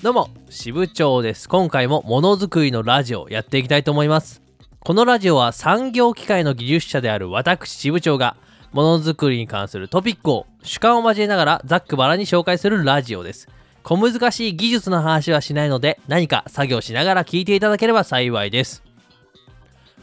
[0.00, 1.48] どうも、支部長です。
[1.48, 4.40] 今回もものづくりのラジオやっていきたいと思います。
[4.78, 8.36] このラジオは産業機械の技術者である私支部長が
[8.70, 13.48] ものづくりに関するトピックを主観を交えながらざっくばらに紹介するラジオです。
[13.82, 18.84] 小難しい技術の話はしないので何か作業しながら聞いていただければ幸いです。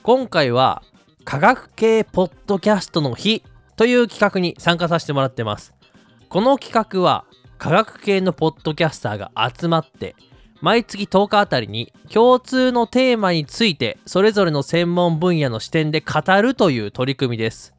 [0.04, 0.84] 今回は
[1.23, 3.43] 科学系ポッドキャストの日
[3.77, 5.73] という企画に参加させてもらってます。
[6.27, 7.23] この企画は
[7.58, 10.16] 科学系のポッドキャスターが集まって
[10.62, 17.73] 毎月10日あたりに共通のテーマについてそれぞれの専門分野の視点で語るという取り組みです。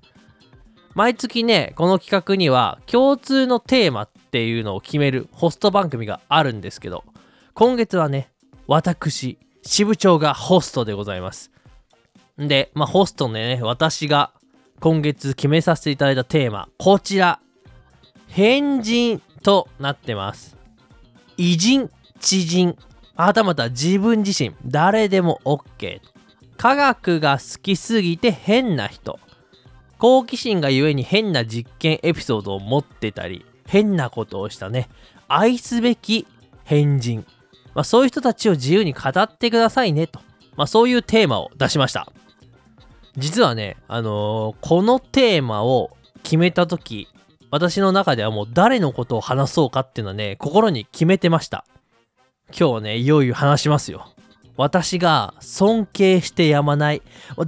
[0.94, 7.04] 毎月ねこの企画には共通のテーマっていうのを決めるホスト番組があるんですけど
[7.52, 8.30] 今月はね
[8.66, 11.50] 私支部長がホストでございます。
[12.38, 14.32] でまあホストのね私が
[14.80, 17.40] 今月決めさせていただいたテーマこちら。
[18.28, 20.56] 変人となってます。
[21.36, 22.76] 偉人知人
[23.14, 26.00] はたまた自分自身誰でも OK
[26.56, 29.20] 科学が好きすぎて変な人。
[29.98, 34.88] 好奇心がゆえに変な実験エピソードを持ってたり変なことをしたね。
[35.28, 36.26] 愛すべき
[36.64, 37.24] 変人、
[37.72, 40.18] まあ、そういう人たちを自由に語ってくださいねと、
[40.56, 42.10] まあ、そういうテーマを出しました。
[43.16, 47.06] 実はねあのーこのテーマを決めた時
[47.56, 51.64] 私の中ではもう誰のことを話そうかっていうのはね心に決めてました。
[52.48, 54.12] 今日はねいよいよ話しますよ。
[54.58, 57.00] 私が尊敬してやまない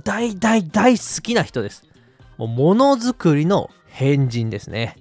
[0.02, 1.84] 大大大好きな人です。
[2.38, 4.96] もうものづくりの変人ですね、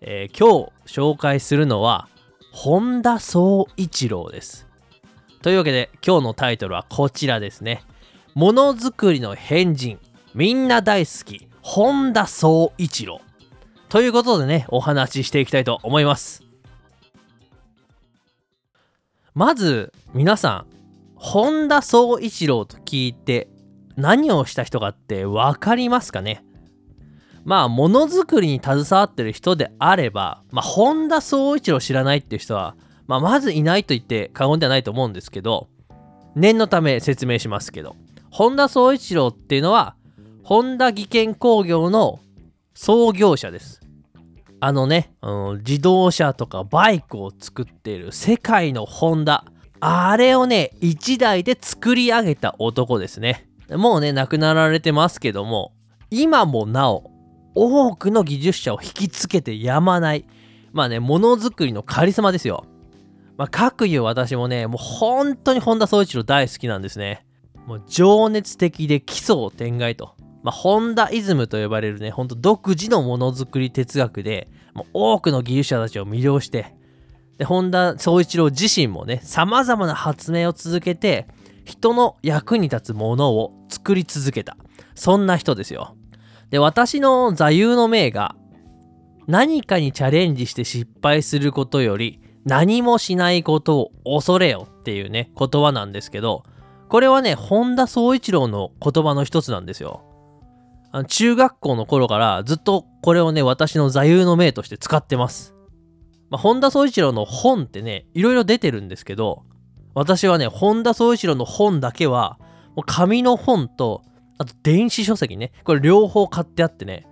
[0.00, 2.08] えー今日紹介するのは
[2.50, 4.66] 本田宗一郎です。
[5.42, 7.84] というわけで今日のタイトルはこちらですね。
[8.34, 10.00] ものづくりの変人
[10.34, 13.20] みんな大好き本田宗一郎。
[13.92, 16.42] ということでねお話ししていきたいと思います。
[19.34, 20.66] まず皆さん
[21.14, 23.50] 本田宗一郎と聞いて
[23.96, 26.42] 何をした人かって分かりますかね？
[27.44, 32.76] まあものづくりに携わってる人であれば、まあ、本田宗一郎知らないっていう人は、
[33.06, 35.68] まあ、まずいないと言って過言ではないと思うんですけど
[36.34, 37.96] 念のため説明しますけど
[38.30, 39.96] 本田宗一郎っていうのは
[40.44, 42.20] 本田技研工業の
[42.72, 43.81] 創業者です。
[44.64, 49.44] あのね、うん自動車とかバイクを作っている世界のホンダ。
[49.80, 53.48] あれをね1台で作り上げた男ですね。
[53.70, 55.72] もうね亡くなられてますけども
[56.10, 57.10] 今もなお
[57.56, 60.24] 多くの技術者を引きつけてやまない。
[60.70, 62.64] まあねものづくりのカリスマですよ。
[63.36, 67.26] まあ各いう私もねもう本当に本田宗一郎大好きなんですね。
[67.66, 70.14] もう情熱的で奇想天外と。
[70.42, 76.74] まあ、ホンダイズムと呼ばれるね、ほんと独自のものづくり哲学で、もう多くの技術者たちを魅了して、
[77.38, 81.28] で、本田宗一郎自身もね、様々な発明を続けて、
[81.64, 84.56] 人の役に立つものを作り続けた。
[84.94, 85.96] そんな人ですよ。
[86.50, 88.34] で、私の座右の銘が、
[89.26, 96.44] 何かにチャレンジして失敗することより、何もしないことを恐れよっていうね、言葉なんですけど、
[96.88, 100.02] これはね、本田宗一郎の言葉の一つなんですよ。
[101.08, 105.54] 中学校の頃からずっとこれをね私の座右の銘として使ってます、
[106.30, 109.44] まあ、本田宗一郎の本ってねいろいろ出てるんですけど
[109.94, 112.38] 私はね本田宗一郎の本だけは
[112.76, 114.02] もう紙の本と
[114.38, 117.06] あと電子書籍ねこれ両方買ってあってね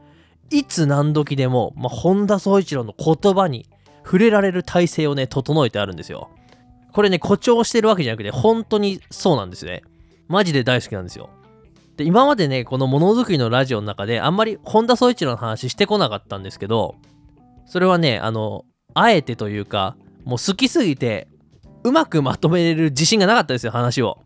[0.51, 3.67] いつ何時でも、まあ、本田宗一郎の言葉に
[4.05, 6.31] 触れられる体制をね整えてあるんですよ。
[6.93, 9.83] これね誇張してるわけじゃなくて本当にそうなんですね。
[10.27, 11.31] マジで大好きなんですよ。
[12.00, 16.94] で今までねこのものづくりのラジオの中であんまり本田宗一郎の話してこなかったんですけど
[17.66, 21.28] それはねあのあえてというかもう好きすぎて
[21.84, 24.19] うまくまとめれる自信がなかったですよ話を。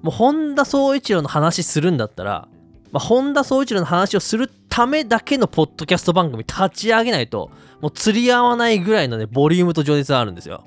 [0.00, 2.48] もう本田宗一郎の話するんだったら、
[2.92, 7.50] まあ、本田宗一郎の話をするためだけのポッドキャスト番組立ち上げないと
[7.82, 10.64] もう釣り合わないぐらいのねボリュームと情熱があるんですよ。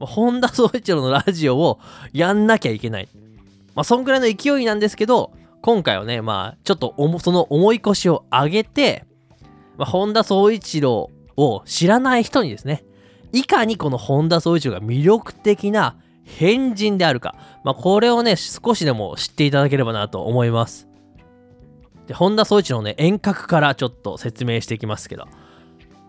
[0.00, 1.78] 本田宗一郎のラジオを
[2.12, 3.08] やんなきゃいけない。
[3.74, 5.32] まあそんぐらいの勢いなんですけど
[5.64, 9.06] 今回はね、まあ、ちょっとおもその重い腰を上げて、
[9.78, 12.84] まあ、本田宗一郎を知らない人にですね、
[13.32, 17.34] いかにこの本田宗一郎が魅力的な変人であるか、
[17.64, 20.86] まあ、これをね、少しでも知っていただければなと思います。
[22.08, 25.28] で、本田宗一郎のね、遠隔からちょっと説明していきますけど、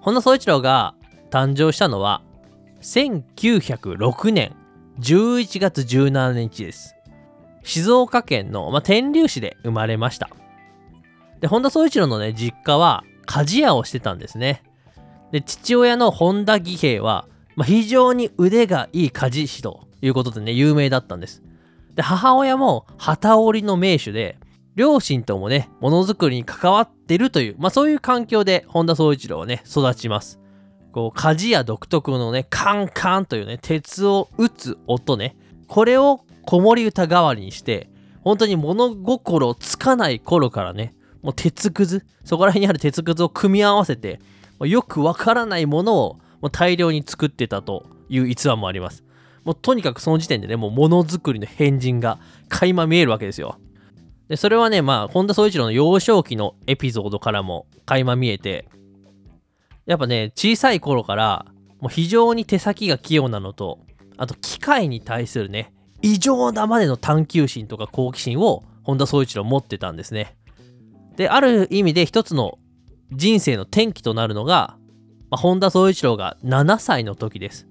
[0.02, 0.96] 本田宗一郎が
[1.32, 2.24] 誕生したのは、
[2.82, 4.54] 1906年
[5.00, 6.95] 11月17日です。
[7.66, 10.30] 静岡県の、まあ、天竜市で生まれました。
[11.42, 14.64] で、本田宗一郎のね、実家は鍛冶屋をしてたんですね。
[15.32, 21.42] で、父親の本田義平はまあ、非常に腕がいい鍛冶師ということでね、有名だったんです。
[21.96, 24.38] で、母親も旗織りの名手で、
[24.76, 30.40] 両親ともね、ものづくりに関わってるという、まあそういう環境で本田宗一郎はね、育ちます。
[30.92, 35.38] こう、鍛冶屋独特のね、カンカンというね、鉄を打つ音ね、
[35.68, 37.90] これを子守歌代わりにして、
[38.24, 44.20] 本当に物心つかない頃からね、もう鉄くず、そこら辺にある鉄くずを組み合わせて、
[44.62, 49.04] よくわからないものをもう大量に作ってたという逸話もあります。
[49.44, 52.20] もうとにかくその時点でね、もうものづくりの変人が
[52.50, 53.58] 垣間見えるわけですよ。
[54.28, 58.68] で、それはね、まあ、本田宗一郎の幼少期のエピソードからも垣間見えて、
[59.86, 61.46] やっぱね、小さい頃から、
[61.80, 63.80] もう非常に手先が器用なのと、
[64.18, 65.74] あと機械に対するね、
[66.06, 70.38] 異常なまでの探求心とか好奇心を本田宗一郎持ってたんですね。
[71.18, 72.60] で、ある意味で一つの
[73.12, 74.78] 人生の転機となるのが、
[75.32, 77.68] まあ、本田宗一郎が7歳の時です。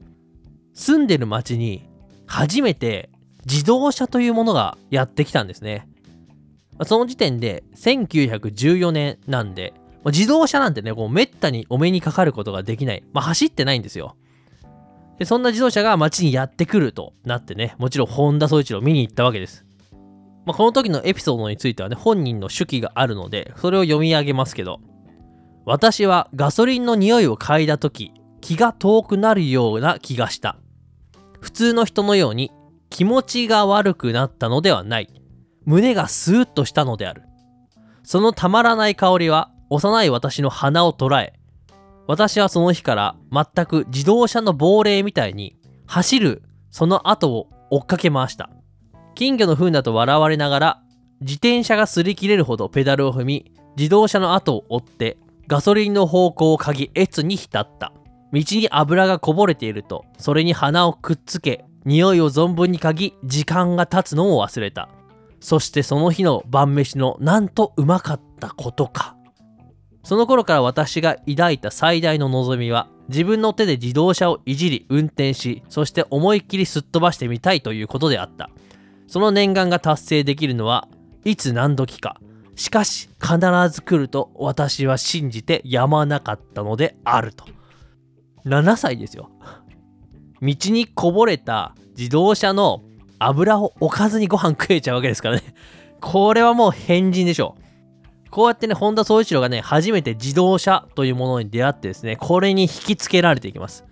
[0.72, 1.88] 住んでる町に
[2.26, 3.08] 初めて
[3.46, 5.87] 自動車というものがやってきたんですね。
[6.87, 9.75] その時点で1914年なんで、
[10.06, 13.04] 自動車なんてね、こうめったにお目にかかることができない。
[13.12, 14.16] まあ、走ってないんですよ。
[15.19, 19.64] で、そんな自動車が街にやってくるとなってね、もちろん本田宗一郎見に行ったわけです。
[20.44, 24.81] まあ、この時のエピソードについてはね、本人の手記があるので、それを読み上げますけど、
[25.64, 30.58] 私はガソリンの匂いを嗅いだ時、気が遠くなるような気がした。
[31.40, 32.50] 普通の人のように
[32.90, 35.08] 気持ちが悪くなったのではない。
[35.64, 37.22] 胸がスーッとしたのである。
[38.02, 41.32] そのたまらない香りは幼い私の鼻を捉え、
[42.06, 45.56] 私はその日から全く自動車の亡霊みたいに
[45.86, 48.50] 走るその後を追っかけ回した。
[49.14, 50.82] 金魚の糞だと笑われながら
[51.20, 57.92] 自転車が擦り切れるほどペダルを踏み自動車の後を追ってガソリンの方向を嗅ぎ越に浸った。
[58.32, 64.88] 道に油がこぼれているとそれに鼻をくっつけ匂いを存分に嗅ぎ時間が経つのを忘れた。
[65.40, 69.16] そしてその日の晩飯のなんとうまかったことか。
[70.04, 78.50] その頃から私が抱いた最大の望みは、自分の手で自動車をいじり運転し、そして思いっきりすっ飛ばしてみたいということであった。
[79.06, 80.88] その念願が達成できるのは
[81.24, 82.20] いつ何時か。
[82.56, 83.38] しかし必
[83.70, 87.46] ず来ると私は信じてやまなかったのであると。
[88.44, 89.30] 7歳ですよ。
[90.42, 92.82] 道にこぼれた自動車の
[93.18, 95.54] 油を置かずにご飯食えちゃうわけですからね。
[96.00, 97.63] これはもう変人でしょう。
[98.34, 103.84] こうやってね、本田宗一郎がね、初めて自動車というものに出会ってですね、これに引きつけられていきます。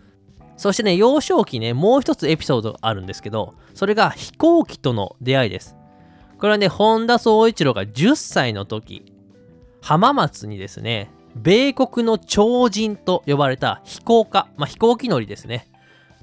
[0.57, 5.77] そしてね、幼少期ね、もう一つエピソードがあるんですけど、それが飛行機との出会いです。
[6.39, 9.13] これはね、本田宗一郎が10歳の時、
[9.81, 15.69] 浜松にですね、米国の超人と呼ばれた飛行家、まあ、飛行機乗りですね。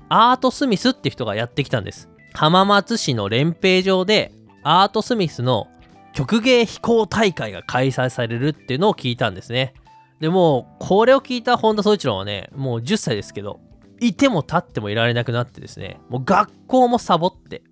[0.10, 2.10] アート・スミスって人がやってきたんです。
[2.33, 4.33] 浜松市の練兵場で
[4.63, 5.69] アート・スミスの
[6.14, 9.74] 曲芸飛行大会が開催されるっていうのを聞いたんですね。
[10.20, 13.62] でもこれを聞いた本田宗一郎はねもう10歳ですけど
[14.02, 17.64] いても立ってもいられなくなってですねもう学校もサボって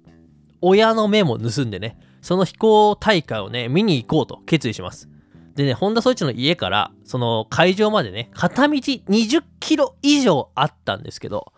[0.62, 5.10] 親の目も盗んでねその飛行大会をね見に行こうと決意します
[5.56, 11.52] でね本田宗一郎の家からその会場までね片道20キロ以上あったんですけど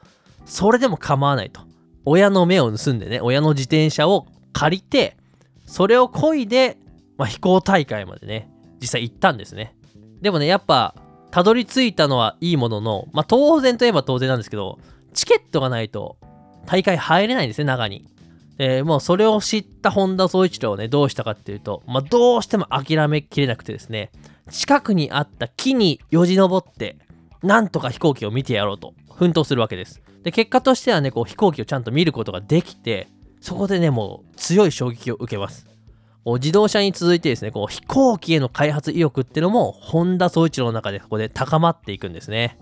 [0.46, 1.70] それでも構わないと
[2.12, 5.16] 親の目を盗んでね、親の自転車を借りて、
[5.70, 6.78] それを漕いで、
[7.16, 8.50] まあ、飛行大会までね、
[8.82, 9.76] 実際行ったんですね。
[10.20, 10.96] でもね、やっぱ、
[11.30, 14.80] たどり着いたのはいいものの、まあ、当然といえば当然なんですけど、
[15.14, 16.18] チケットがないと
[16.66, 18.04] 大会入れないんですね、中に。
[18.58, 24.12] えー、もうそれを知った本田宗一郎をね、どうしたかっていうと、まあ、どうしても諦めきれなくてですね、
[24.50, 26.98] 近くにあった木によじ登って、
[27.44, 30.02] なんとか飛行機を見てやろうと奮闘するわけです。
[30.24, 33.08] で、結果としてはね、こう飛行機をちゃんと見ることができて、
[33.40, 35.68] そこでね、もう強い衝撃を受けます。
[36.26, 42.58] 自動車に続いてですね、こう飛行機への開発意欲っていうのも、本田宗一郎の中でここで高まっていくんですね。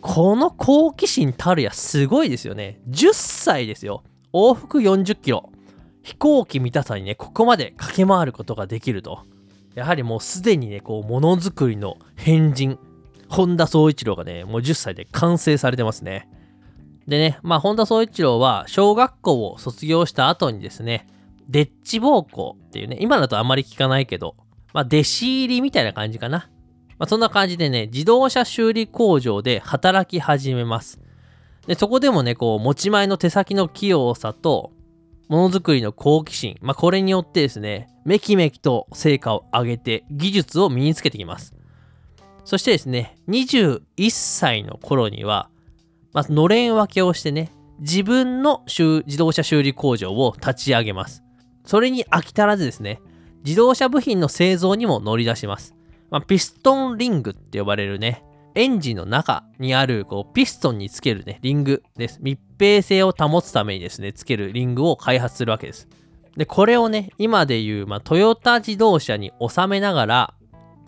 [0.00, 2.80] この好奇心たるやすごいですよね。
[2.88, 4.02] 10歳ですよ。
[4.32, 5.50] 往復40キロ。
[6.02, 9.24] 飛行機見たさにね、ここまで駆け回ることができると。
[9.74, 12.78] やはりもうすでにね、こう、ものづくりの変人、
[13.28, 16.30] 本田宗一郎がね、もう10歳で完成されてますね。
[17.10, 21.08] でね、まあ、本田宗一郎は小学校を卒業した後にですね、
[21.48, 24.36] デッチ暴行っていうね、今だとあまり聞かないけど、
[24.72, 26.48] まあ、弟子入りみたいな感じかな。
[27.00, 31.00] まあ、そんな感じでね、自動車修理工場で働き始めます。
[31.66, 34.70] で、そこでもね、こう、持ち前の手先の器用さと、
[35.28, 41.56] ものづくりの好奇心、まあ、これによってですね、めきめきと成果を上げて技術を身につけてきます。
[42.44, 45.50] そしてですね、21歳の頃には、
[46.12, 51.22] まあ、のれん分けをしてね、自分の自動車修理工場を立ち上げます。
[51.64, 53.00] それに飽き足らずですね、
[53.44, 55.74] 自動車部品の製造にも乗り出します。
[56.10, 58.24] まあ、ピストンリングって呼ばれるね、
[58.54, 62.18] エンジンの中にあるこうピストンにつけるね、リングです。
[62.20, 65.88] 密閉性を保つためにですね、つけるリングを開発するわけです。
[66.36, 70.34] で、これをね、今でいう、まあ、トヨタ自動車に収めながら、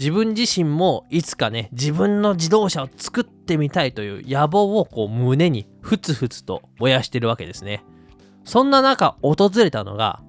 [0.03, 7.85] 自分自身もいつかね、自分の自動車を作ってみたいという野望をこう胸にふつふつと燃やしてるわけですね。
[8.45, 10.21] そんな中、訪れたのが、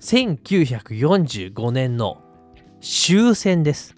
[0.00, 2.16] 1945年の
[2.80, 3.94] 終戦です。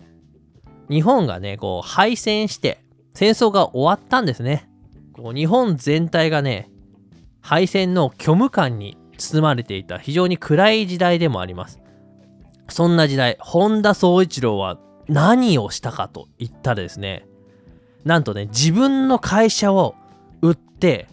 [0.90, 2.82] 日本がね、こう敗戦して
[3.14, 4.68] 戦争が終わったんですね。
[5.12, 6.68] こう日本全体がね、
[7.40, 11.78] 敗戦の虚無感に包まれていた非常に暗い時代でもあります。
[12.68, 17.26] そんな時代、本田宗一郎は何をしたかと言ったらですね、
[18.04, 19.94] なんとね、自分の会社を
[20.40, 21.08] 売って、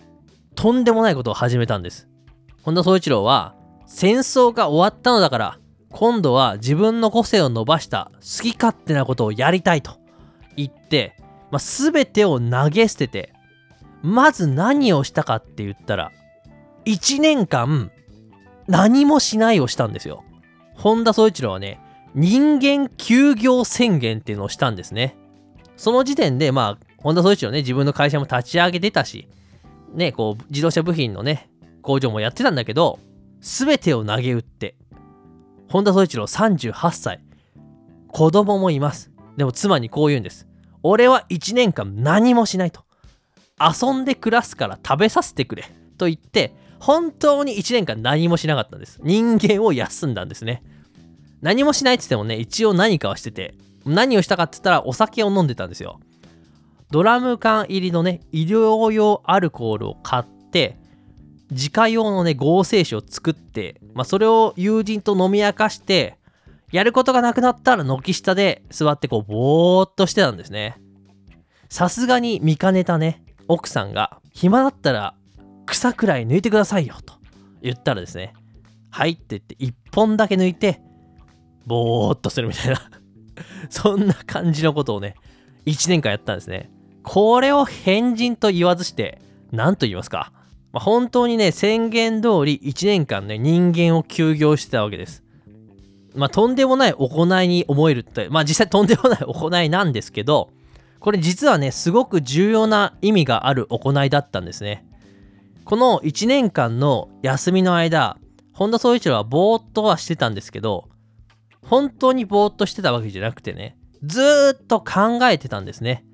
[0.55, 2.07] とんでもないことを始めたんです。
[2.63, 3.55] 本田宗一郎は、
[3.85, 5.59] 戦争が終わったのだから、
[5.91, 9.97] 今度は自分の個性を伸ばした好き勝手なことをやりたいと
[10.55, 11.15] 言って、
[11.51, 13.33] まあ、全てを投げ捨てて
[14.01, 16.11] まず何をしたかって言ったら
[16.85, 17.91] 1年間
[18.67, 20.23] 何もしないをしたんですよ
[20.75, 21.79] 本田宗一郎はね
[22.15, 25.15] 人間休業宣言っていうのをしたんですね
[25.77, 29.27] その時点でまあ本田宗一郎ね自分の会社も立ち上げてたし
[29.93, 31.49] ねこう自動車部品のね
[31.81, 32.99] 工場もやってたんだけど
[33.41, 34.75] 全てを投げ打って
[35.69, 37.21] 本田宗一郎38歳。
[38.07, 39.11] 子供もいます。
[39.37, 40.47] でも妻にこう言うんです。
[40.81, 42.83] 俺は1年間何もしないと。
[43.59, 45.65] 遊んで暮らすから食べさせてくれ。
[45.99, 48.99] と言って、本当に1年間何もしなかったんです。
[49.03, 50.63] 人間を休んだんですね。
[51.41, 53.55] 何もしないって言ってもね、一応何かはしてて、
[53.85, 55.99] 何をしたかって言ったらお酒を飲んでたんですよ。
[56.91, 60.77] ドラム缶入りのね、医療用アルコールを買って、
[61.51, 66.17] 自家用のね、合成酒を作って、まあ、それを友人と飲み明かして、
[66.71, 70.79] やることがなくなったら軒下で座ってこう、ぼーっとしてたんですね。
[71.69, 75.15] さすがに見かねたね、奥さんが、暇だったら
[75.65, 77.15] 草くらい抜いてくださいよ、と
[77.61, 78.33] 言ったらですね、
[78.89, 80.81] はいって言って1本だけ抜いて、
[81.69, 82.81] ぼーっとするみたいな
[83.69, 85.15] そんな感じのことをね、
[85.65, 86.71] 1年間やったんですね。
[87.03, 89.21] これを変人と言わずして、
[89.51, 90.33] 何と言いますか
[90.71, 95.23] まあ、本当にね、宣言通り1年間ね、人間を休業してたわけです。
[96.15, 100.49] まあ、とんでもない行いに思えるって、まあ実際とんでもない行いなんですけど、
[100.99, 104.85] これ実はね、すごく重要な意味がある行いだったんですね。
[105.65, 108.17] この1年間の休みの間、
[108.53, 110.89] 本田宗一郎はぼーっとはしてたんですけど、
[111.61, 116.05] 本当にぼーっとしてたわけじゃなくてね、ずーっと考えてたんですね。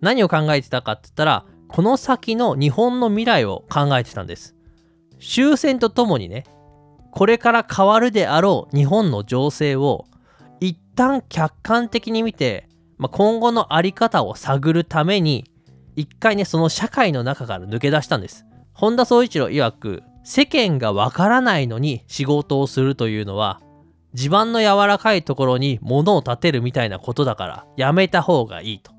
[0.00, 4.54] 何を考えてたかって言ったら、この先の日本の未来を考えてたんです。
[5.20, 6.44] 終戦とともにね、
[7.12, 10.06] これから変わるであろう日本の情勢を
[10.60, 15.44] 一旦客観的に見て、まあ、今後の在り方を探るために
[15.94, 23.60] 一回ねその社会の中から抜け出したんです本田宗一郎曰く世間がわからないのに仕事をするというのは
[24.14, 28.92] 地盤の柔らかいところに物を立てるみたいなことだからやめた方がいいと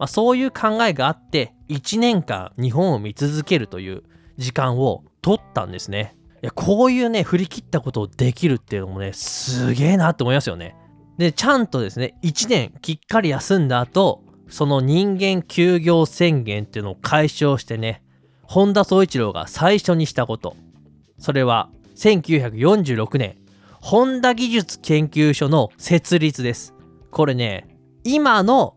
[0.00, 4.02] まあ、そういう考えがあって1年間日本を見続けるという
[4.38, 6.16] 時間を取ったんですね。
[6.42, 10.74] いやこういうね振り切ったことをできるっていうのもねすげえなって思いますよね。
[11.18, 18.02] でちゃんとですね1年きっかり休んだ後その人間休業宣言っていうのを解消してね
[18.42, 20.56] 本田宗一郎が最初にしたこと
[21.18, 23.36] それは1946年
[23.80, 26.74] 本田技術研究所の設立です
[27.10, 27.66] これね
[28.04, 28.76] 今の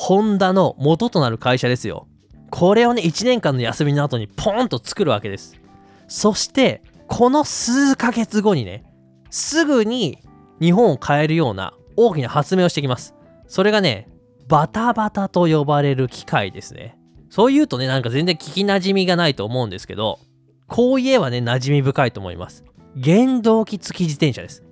[0.00, 2.08] ホンダの元となる会社ですよ。
[2.50, 5.60] これをね、1年間の休みの後にポーンと作るわけです。
[6.08, 8.82] そして、この数ヶ月後にね、
[9.28, 10.18] すぐに
[10.58, 13.14] 日本を変えるような大きな発明をしてきます。
[13.46, 14.08] それがね、
[14.48, 16.98] バタバタと呼ばれる機械ですね。
[17.28, 20.18] そう言うとね、なんか全然聞き馴染みがないと思うんですけど、
[20.66, 22.64] こう言えばね、馴染み深いと思います。
[22.96, 24.64] 原動機付き自転車です。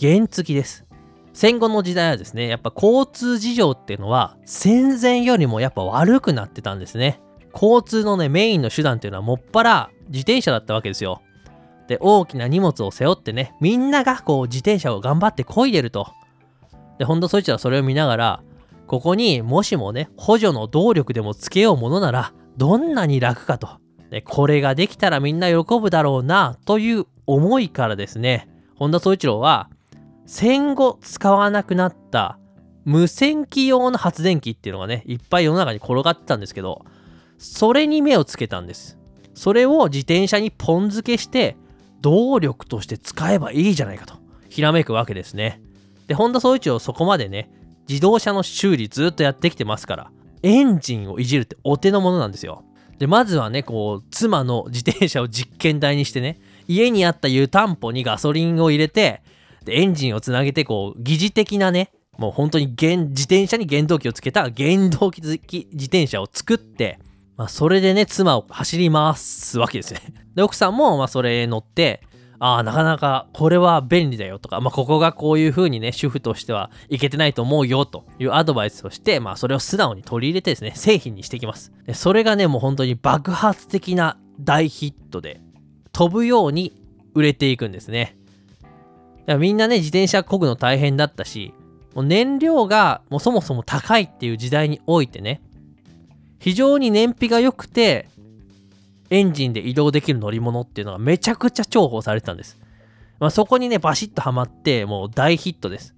[0.00, 0.84] 原付きです。
[1.32, 7.20] 戦後の時代はですね、やっぱ交通事情っていうのは戦前よりもやっぱ悪くなってたんですね。
[7.52, 11.22] 交通のね、メインの手段っていうのはもっぱら自転車だったわけですよ。
[11.88, 16.06] で、大きな荷物を背負ってね、みんながこう自転車を頑張って漕いでると。
[16.98, 18.42] で、ほんとそいつはそれを見ながら、
[18.86, 23.80] ここにもしもね、補助の動力でもつけようものなら、どんなに楽かと。
[24.14, 29.68] で、これができたらみんな喜ぶだろうな、という思いからですね、本田宗一郎は、
[30.24, 32.38] 戦後使わなくなった
[32.84, 36.84] 無線機用の発電機っていうのがね、いっぱい世の中に転がってたんですけど、
[37.38, 38.98] それに目をつけたんです。
[39.34, 41.56] それを自転車にポン付けして
[42.00, 44.14] 動力として使えばいいじゃないかと
[44.48, 45.60] ひらめくわけですね。
[46.06, 47.50] で本田宗一郎そこまでね
[47.88, 50.10] 自動車の修理ずっとやってきてますから
[50.44, 52.63] エンジンをいじるってお手の物なんですよ。
[52.98, 59.22] でまずはねこう妻の自転車を実験台にしてね家にあった湯たんぽにガソリンを入れて
[59.64, 62.84] でエンジンをつなげてこう疑似的なねもう本当に自
[63.22, 66.98] 転車に原動機をつけた原動機付き自転車を作って
[67.36, 70.00] まあ、それでね、妻を走り回すわけですね。
[70.34, 72.02] で、奥さんも、まあ、それ乗って、
[72.44, 81.72] ああ、なかなかこれは便利だよとか、まあ、ここがこういう風にね、主婦としてはいけてないと思うよというアドバイスをして、まあ、それを素直に取り入れてですね、製品にしていきます。
[81.86, 85.40] でそれがね、もう本当に爆発的な大ヒットで、
[85.92, 86.74] 飛ぶように
[87.14, 88.14] 売れていくんですね。
[88.60, 88.72] だか
[89.28, 91.54] らみんなね、自転車漕ぐの大変だったし、
[91.94, 95.40] もう燃料がもうそもそも高いっていう時代においてね、
[96.40, 98.10] 非常に燃費が良くて、
[99.10, 102.58] エンジンで移動できる乗り物っていうのがめちゃくちゃ重宝されてたんです。
[103.20, 105.94] まあ、そこにね、バシッとハマって、もう大ヒットです。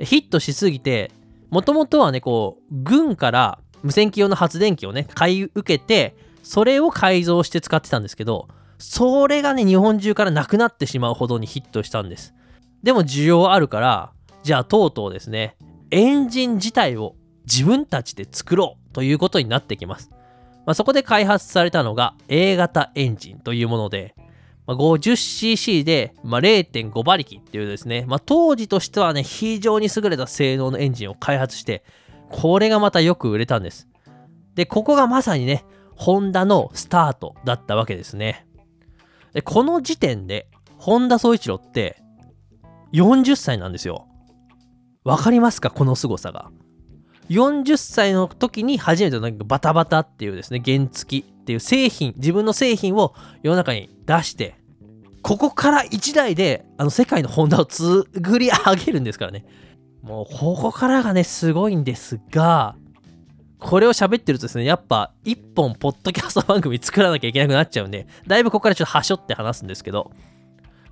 [0.00, 1.10] ヒットしすぎて、
[1.50, 12.34] もともとはね、こう、軍から無線機用の発電機をね、買い受けて、それを改造して使ってたんですけど、それがね、日本中からなくなってしまうほどにヒットしたんです。
[12.82, 15.56] でも需要あるから、じゃあとうとうですね、
[15.90, 20.10] エンジン自体を自分たちで作ろうということになってきます。
[20.68, 24.14] まあ、そこで開発されたのが A 型エンジンというもので、
[24.66, 31.84] まあ、50cc で、まあ、0.5馬力っていうですね、まあ、当時としてはね、非常に優れた性能のエンジンを開発して、
[32.28, 33.88] これがまたよく売れたんです。
[34.56, 35.64] で、ここがまさにね、
[35.96, 38.46] ホンダのスタートだったわけですね。
[39.32, 42.02] で、この時点で、本田宗一郎って
[42.92, 44.06] 40歳なんですよ。
[45.02, 45.70] わかりますか？
[45.70, 46.50] この凄さが。
[47.28, 54.56] 40歳の時に初めてなんかバタバタっていうですね、原付きっていう製品、自分の製品を世の中に出して、
[55.22, 58.06] ここから1台であの世界のホンダを作
[58.38, 59.44] り上げるんですからね。
[60.02, 62.76] もうここからがね、すごいんですが、
[63.58, 70.12] これを喋ってるとですね、やっぱ一本ポッドキャスト番組作らなきゃいけなくなっちゃうんで、だいぶここからちょっとはしょって話すんですけど、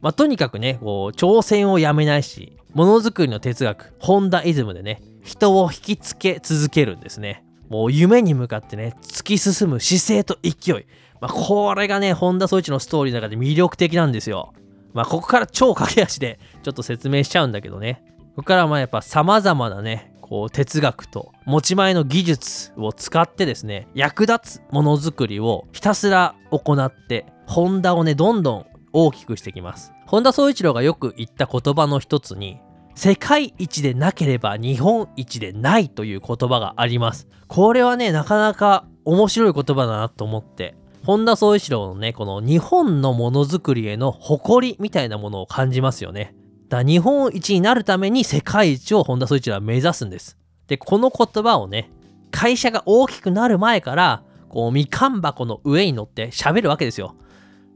[0.01, 7.45] まあ、とにかくね、こう、挑戦をやめないし、ものづくりの哲学、ホンダイズムでね、人を引きつけ続けるんですね。
[7.69, 10.85] もう夢に向かってね、突き進む姿勢と勢い。
[11.21, 14.53] まあ、これがね、本田宗一のストーリーの中で魅力的なんですよ。
[14.93, 18.03] まあ、ここから超駆け足でちょっと説明しちゃうんだけどね。
[18.37, 28.67] ここからまあやっぱ様々なね、こう哲学と持ち前の技術を使ってですね、役立つものづくりをひたすら行って、ホンダをね、どんどん
[28.99, 29.93] 大きくしてきます。
[30.07, 32.61] 本田宗一郎がよく言った言葉の一つに、
[32.95, 37.29] 世界一でなければ日本一でないという言葉があります。
[37.47, 46.35] これはね、なかなか面白い言葉だなと思って、本田宗一郎のね、この日本のものづくりへの誇りみたいなものを感じますよね。
[46.71, 50.39] だ日本一になるために世界一を本田宗一郎は目指すんです。
[50.69, 51.91] で、この言葉をね、
[52.31, 57.15] 会社が大きくなる前から、こう、みかん箱の上に乗って喋るわけですよ。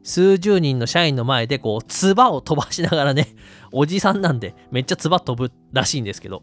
[0.02, 3.28] 数十人の社員の前でこう、唾を飛ばしながらね、
[3.72, 6.42] おじさんなんでめっちゃ唾飛ぶらしいんですけど、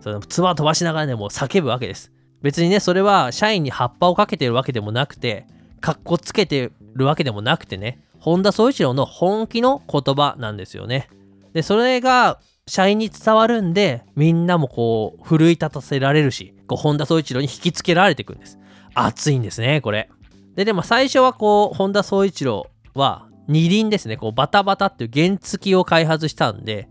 [0.00, 2.12] その唾飛ばしながらね、もう叫ぶわけです。
[2.42, 5.46] 別にね、それは社員に葉っぱをかけてるわけでもなくて、
[5.80, 11.08] かっこつけてるわけでもなくてね、本田宗一郎の本気の言葉なんですよね。
[11.52, 18.58] で、それが社員に伝わるんで、みんなもこう、奮い立たせられるし、こう、本田宗一郎に引きつけられていくんです。
[18.94, 20.10] 熱いんですね、これ。
[20.54, 22.66] で、でも最初はこう、本田宗一郎
[22.98, 26.90] は二輪ですね、こうバタバタっていう原付を開発したんで、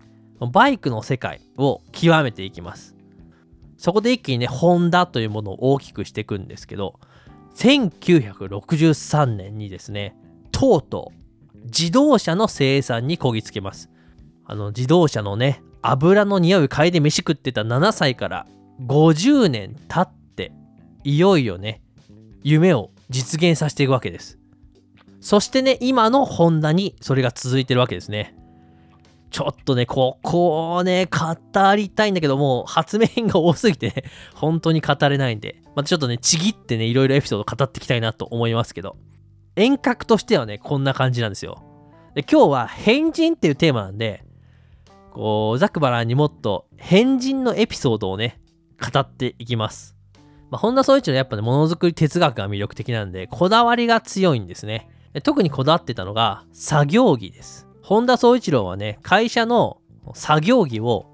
[0.51, 2.95] バイクの世界を極めていきます。
[3.77, 6.99] そこで一気にね、ホンダというものを大きくしていくんですけど、
[7.55, 10.15] 1963年にですね、
[10.51, 13.89] とうとう自動車の生産にこぎつけます。
[14.45, 18.47] あの自動車のね、油の匂い嗅いで飯食ってた7歳から
[18.81, 20.51] 50年経って、
[21.03, 21.81] いよいよね、
[22.43, 24.36] 夢を実現させていくわけです。
[25.19, 28.35] そしてね、今のホンダにそれが続いてるわけですね。
[29.29, 34.03] ちょっとね、ここをね、語りたいんだけども、発明品が多すぎて、ね、
[34.35, 38.95] 本当に語れないんで、またちょっとね、ちぎってね、いろいろエピソード語っていきたいなと思いますけど、
[39.55, 41.63] 遠隔としてはね、こんな感じなんですよ。
[42.15, 44.23] で今日は変人っていうテーマなんで、
[45.11, 48.39] こう、ザクバランにもっと変人のエピソードをね、
[48.79, 49.95] 語っていきます。
[50.49, 54.87] まあ、本田宗一のやっぱね、ものづくり哲学が魅力的なんで、こだわりが強いんですね。
[55.21, 57.67] 特にこだわってたのが作業着です。
[57.81, 59.81] 本田宗一郎はね、会社の
[60.13, 61.05] 作業着を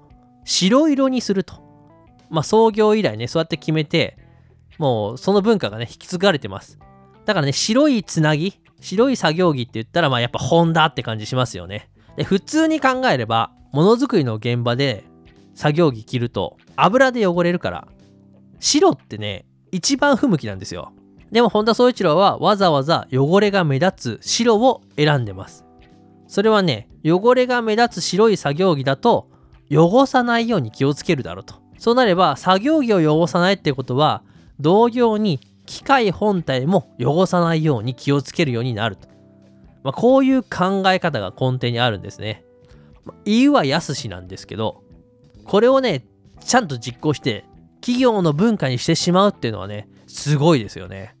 [0.44, 1.62] 白色にすると。
[2.30, 4.18] まあ創業以来ね、そうやって決めて、
[4.78, 6.78] もうその文化がね、引き継がれてます。
[7.24, 11.90] だからね、白いつなぎ、白い作業着って言ったら、まあやっぱホンダって感じしますよね。
[12.16, 15.04] で、普通に考えれば、ものづくりの現場で
[15.54, 17.88] 作業着着ると油で汚れるから、
[18.60, 20.92] 白ってね、一番不向きなんですよ。
[21.34, 25.64] でも本田宗一郎はわざわざ汚れが目立つ白を選んでます。
[26.28, 29.28] それはね、汚れが目立つ白い作業着だと
[29.68, 31.56] 汚さないように気をつけるだろうと。
[31.76, 34.22] そうなれば作業着を汚さないってことは
[34.60, 39.08] 同様に機械本体も汚さないように気をつけるようになると。
[39.82, 42.44] まあ、こういう考え方が根底にあるんですね。
[43.04, 44.84] まあ、言うは安しなんですけど、
[45.46, 46.06] これをね、
[46.38, 47.44] ちゃんと実行して
[47.80, 51.13] 企業の文化にしてしまうっていうのはね、すごいですよね。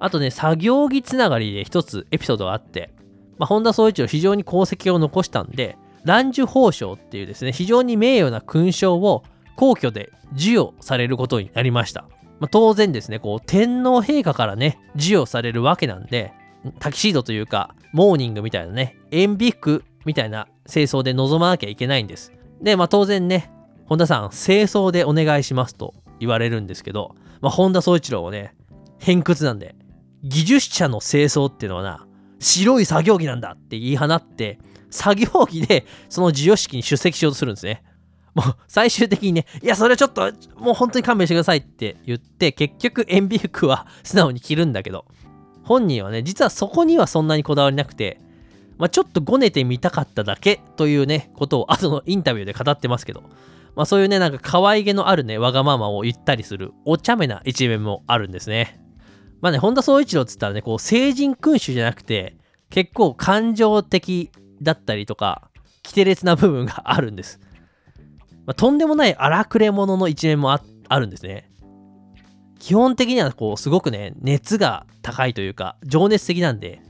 [0.00, 2.90] あとね、作業着つながりで一つエピソードがあって、
[3.38, 9.22] まあ、本田宗一郎非常に功績を残したんで、蘭寿宝章っていうですね、非常に名誉な勲章を
[9.56, 12.06] 皇居で授与されることになりました。
[12.40, 16.32] まあ、当然ですね、こう、天皇陛下からね、授与されるわけなんで、
[16.78, 22.32] タキシードというか、モーニングみたいなね、塩ビ服みたいな清掃で臨まなきゃいけないんです。
[22.62, 23.50] で、まあ当然ね、
[23.86, 28.54] 本田さん、清掃でお願いしますと言われるんですけど、まあ本田宗一郎はね、
[28.98, 29.74] 偏屈なんで、
[30.22, 32.06] 技術者の清掃っていうのはな、
[32.38, 34.58] 白い作業着なんだって言い放って、
[34.90, 37.82] 作業着でその授与式に出席しようとするんですね。
[38.34, 45.04] もう最終的にね、いや、それはちょっと、もう本当に勘弁してくださいって言って、結局、塩ビ服は素直に着るんだけど、
[45.64, 48.20] 本人はね、実はそこにはそんなにこだわりなくて、
[48.78, 53.22] まあ、ちょっとごねてみたかっただけというね、ことを後のインタビューで語ってますけど、
[53.76, 58.80] まあ、そういうね、なんか可愛げのあるね、わがままを言ったりする、お茶目な一面もあるんですね。
[59.40, 62.36] まあね、本田宗一郎っつったらね、こう、成人君主じゃなくて、
[62.68, 64.30] 結構感情的
[64.62, 65.50] だったりとか、
[65.84, 67.40] 規定列な部分があるんです。
[68.46, 70.60] まあ、とんでもない荒くれ者の一面もあ
[70.98, 71.50] るんですね。
[72.60, 76.80] 基本的にはこうすごくね熱が高いというか情熱的なんで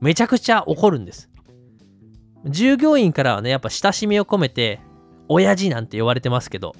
[0.00, 1.30] めちゃくちゃ怒るんです
[2.44, 4.80] 従業員からはねやっぱ親しみを込めて
[5.28, 6.74] 親父なんて呼ばれてますけど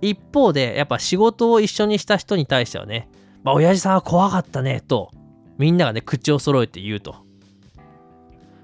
[0.00, 3.08] 一方でやっぱ仕事を一緒にした人に対してはね、
[3.46, 5.10] まあ、親父さんは怖かったねと
[5.56, 7.16] みんながね口を揃えて言うと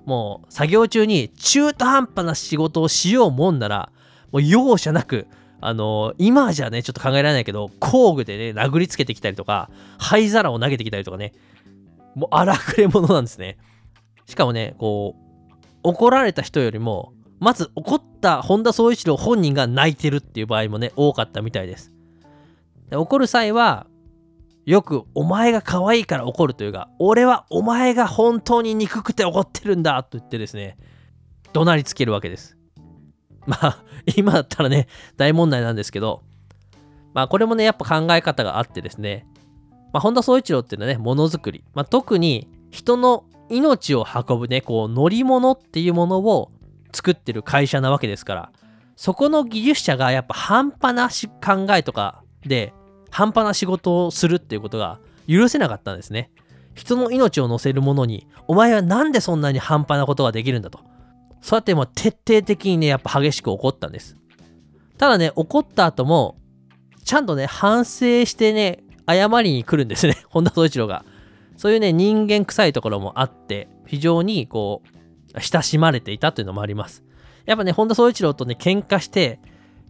[0.05, 3.93] もう作業中に中途半端な仕事をしようもんなら
[4.33, 5.27] もう容赦なく、
[5.61, 11.35] あの、今じゃね、ちょっと考えられないけど、工具でね、殴りつけてきたりとか、灰皿を投げてきたりとかね、
[12.15, 13.59] もう荒くれ者なんですね。
[14.27, 21.93] しかもね、こう、怒られた人よりも、まず怒った本田宗一郎本人が泣いてるっていう場合もね、多かったみたいです。
[22.89, 23.87] で怒る際は、
[24.65, 30.77] よくお前が可愛いから怒るというか、俺はお前が本当に憎くて怒ってるんだと言ってですね、
[31.53, 32.57] 怒鳴りつけるわけです。
[33.47, 33.85] まあ、
[34.17, 36.23] 今だったらね、大問題なんですけど、
[37.13, 39.27] まあ、これもね、やっぱ考え方があってですね、
[39.93, 46.53] まあ、本田宗一郎っていうのはね、ものづくり、まあ、特に人の命を運ぶね、こう、乗り物っていうものを
[46.93, 48.53] 作ってる会社なわけですから、
[48.97, 52.73] そこの技術者がやっぱ半端な考えとかで、
[53.13, 54.99] 半端な仕事をするっていうことが
[55.29, 56.31] 許せなかったんですね。
[56.75, 60.81] 人の命を乗せるものに、お前はなんでそんなに半端なことができるんだと。
[61.43, 64.17] そうやってもう徹底的にね、やっぱ激しく怒ったんです。
[64.97, 66.39] ただね、怒った後も、
[67.05, 71.05] ちゃんとね、反省してね、謝りに来るんですね、 本田宗一郎が。
[71.59, 74.83] そういうね、人間臭いところもあって、非常にこ
[75.35, 77.05] う、親しまれていたというのもあります。
[77.45, 79.39] やっぱね、本田宗一郎とね、喧嘩して、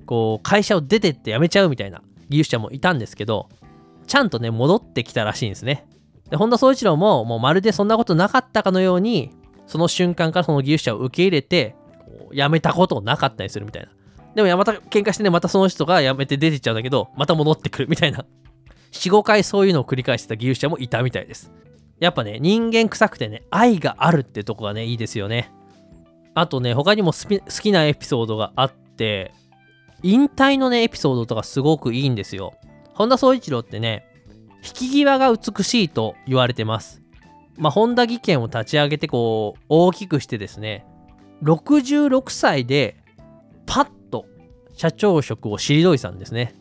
[0.07, 3.49] こう、会社を出てって辞めちゃうみたいな技術者もいたんですけど、
[4.07, 5.87] ちゃんとね、戻ってきたらしいんですね。
[6.31, 9.31] で、本田宗一郎も、もうまるでそんなことなかったかのように、
[9.66, 11.77] その瞬間からその技術者を受け入れて、
[12.33, 13.90] 辞めたことなかったりするみたいな。
[14.35, 18.25] でもまた喧嘩してね、またその人が辞めて出てっちゃうんだけど、また戻ってくるみたいな。
[18.92, 21.53] 4、5回そういうのを繰り返してた技術者もいたみたいです。
[22.01, 25.53] やっぱね、人間臭くてね、愛があるってとこがね、いいですよね。
[26.35, 29.33] あとね、他にも好きなエピソードがあって、
[30.03, 32.55] 引退のね、エピソードとかすごくいいんですよ。
[32.95, 34.07] 本田宗一郎ってね、
[34.65, 37.03] 引き際が美しいと言われてます。
[37.59, 40.87] まあ、本田技研を立ち上げてこう大きくしてですね
[41.43, 42.97] 66歳で
[43.67, 44.27] パッと
[44.75, 46.55] 社長職を退いたんですね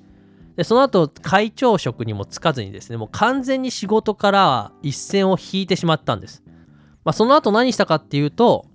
[0.57, 6.43] でその後会長職にもつかずにですねもう完全に仕事から一線を引いてしまったんです、
[7.05, 8.65] まあ、その後何したかっていうと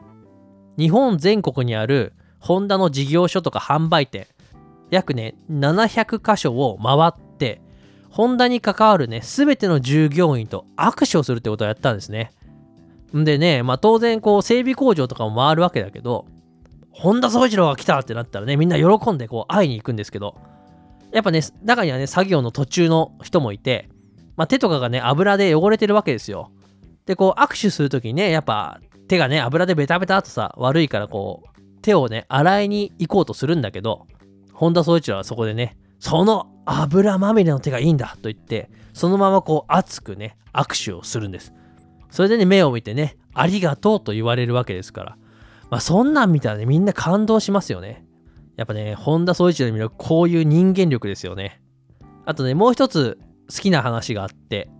[0.78, 4.26] 日本全国にあるホンダの事業所とか販売店
[4.90, 7.60] 約ね700箇所を回って
[8.10, 12.32] ホンダに関わるね、すべての従業員と握手をするってことをやったんですね。
[13.14, 16.26] んでね、まあ当然こう整備工場とかも回るわけだけど、
[16.90, 20.34] 本田宗一郎が来たってなったらね、みんな喜んでこう会いに行くんですけど、
[21.12, 23.88] やっぱね、中にはね、作業の途中の人もいて、
[24.36, 26.50] まあ、手とかがね、油で汚れてるわけですよ。
[27.06, 34.06] で、こう、握手するときにね、やっぱ手がね、油でベタベタとさ、悪いからこう、手をね、洗いに行こうとするんだけど、
[34.56, 41.52] 本田宗一郎はそこでね、その油まみれの手がいいんだと言って、そのままこう熱くね、握手をするんです。
[42.10, 45.18] それでね、目を見てね、ありがとうと言われるわけですから。
[45.70, 48.06] まあそんなん見たらね、みんな感動しますよね。
[48.56, 51.60] やっぱね、本田宗一郎に見るこういう人間力ですよね。
[52.24, 53.18] あとね、もう一つ
[53.54, 54.70] 好きな話があって、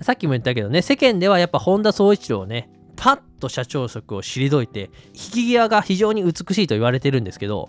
[0.00, 7.68] さっきも言ったけどね、世間ではやっぱ本田宗一郎をね、パッと社長職を退いて、引き際が非常に美しいと言われてるんですけど、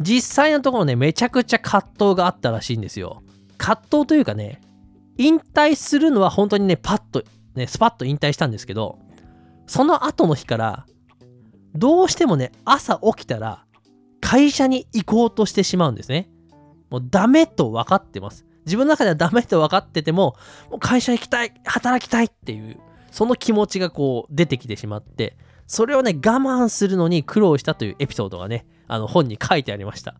[0.00, 3.22] 実際のところね、めちゃくちゃ葛藤があったらしいんですよ。
[3.56, 4.60] 葛藤というかね、
[5.16, 8.98] 引退するのは本当にね、パッと、ね、スパッと引退したんですけど、
[9.66, 10.86] その後の日から、
[11.74, 13.64] どうしてもね、朝起きたら、
[14.20, 16.30] 会社に行こうとしてしまうんですね。
[16.90, 18.46] もうダメと分かってます。
[18.64, 20.36] 自分の中ではダメと分かってても、
[20.70, 22.78] もう会社行きたい、働きたいっていう、
[23.10, 25.36] その気持ちがこう出てきてしまって、
[25.68, 30.16] それをね、我慢するのに苦労したというエピソードがね、あの本に書いてありました。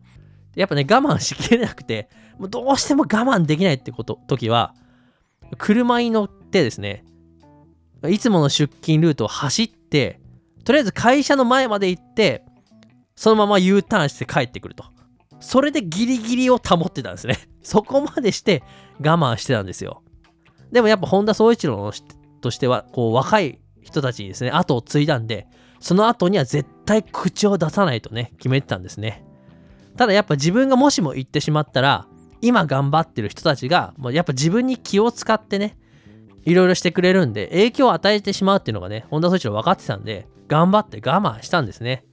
[0.55, 2.07] やっぱね、我慢しきれなくて、
[2.37, 4.75] もうどうしても我慢できないってこと、時は、
[5.57, 7.03] 車に乗ってですね、
[8.07, 10.21] いつもの出勤ルートを走って、
[10.63, 12.45] とりあえず会社の前まで行って、
[13.15, 14.85] そのまま U ターンして帰ってくると。
[15.39, 17.37] それでギリギリを保ってたんですね。
[17.63, 18.61] そこまでして
[18.99, 20.03] 我慢してたんですよ。
[20.71, 21.91] でもやっぱ本田宗一郎
[22.41, 25.47] としては、こう若い人たちにですね、後を継いだんで、
[25.79, 29.23] その後には絶対口を出さないとね、決めてたんですね。
[29.97, 32.07] ただやっぱ自分がもしも言ってしまったら、
[32.41, 35.77] 今頑張ってる人たちが、もうやっぱ自分に気を使ってね、
[36.45, 42.05] いろいろしてくれるんで、影響を与えてしまうっていうのがね、本田総一郎分かってたんで、頑張って我慢したんですね。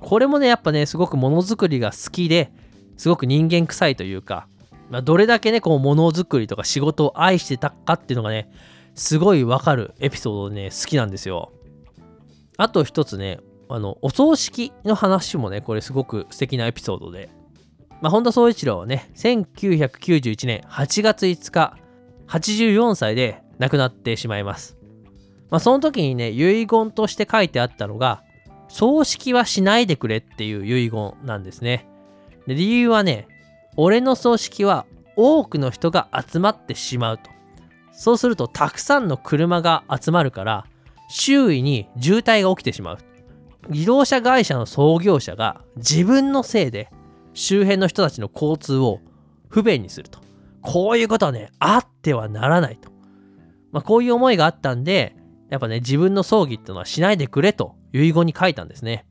[0.00, 2.52] これもね、やっぱね、すごくものづくりが好きで、
[2.96, 4.46] すごく人間臭いというか、
[4.88, 8.50] まあ、どれだけね、こう、ものづくりとか仕事を愛してたかっていうのがね、
[8.94, 11.52] すごいわかるエピソードね、好きなんですよ。
[12.56, 17.30] あと一つね、あの、お葬式の話もね、これすごく素敵なエピソードで。
[18.00, 21.76] まあ、本田宗一郎はね、1991年8月5日、
[22.26, 24.76] 84歳で亡くなってしまいます。
[25.50, 28.22] まあ、その時にね、遺言として書いてあったのが、
[28.68, 31.86] 葬式はしないでくれっていう遺言なんですね。
[32.46, 33.26] で理由はね、
[33.76, 37.30] 俺の葬式は多くの人が集まってしまうと。
[38.00, 40.64] そうするとたくさんの車が集まるから
[41.10, 42.98] 周囲に渋滞が起きてしまう。
[43.68, 46.88] 自動車会社の創業者が自分のせいで
[47.34, 49.00] 周辺の人たちの交通を
[49.50, 50.18] 不便にすると。
[50.62, 52.90] こういうことはね、あってはならないと。
[53.70, 55.14] まあ、こういう思いがあったんで、
[55.50, 59.04] やっぱね、自分の葬儀っていうのはしないでくれと遺言に書いたんですね。